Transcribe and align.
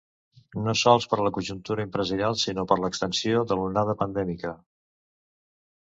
No 0.67 0.73
sols 0.83 1.05
per 1.11 1.19
la 1.25 1.33
conjuntura 1.35 1.85
empresarial, 1.89 2.39
sinó 2.47 2.67
per 2.73 2.81
l’extensió 2.83 3.47
de 3.53 3.61
l’onada 3.61 3.99
pandèmica. 4.05 4.59